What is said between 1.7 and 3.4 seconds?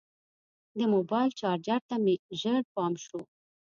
ته مې ژر پام شو.